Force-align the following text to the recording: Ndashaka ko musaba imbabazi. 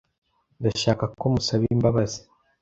Ndashaka 0.59 1.03
ko 1.19 1.25
musaba 1.33 1.63
imbabazi. 1.75 2.21